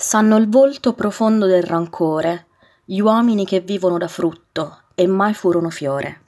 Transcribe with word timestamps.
Sanno 0.00 0.36
il 0.36 0.48
volto 0.48 0.92
profondo 0.92 1.46
del 1.46 1.64
rancore, 1.64 2.46
gli 2.84 3.00
uomini 3.00 3.44
che 3.44 3.58
vivono 3.58 3.98
da 3.98 4.06
frutto 4.06 4.82
e 4.94 5.08
mai 5.08 5.34
furono 5.34 5.70
fiore. 5.70 6.20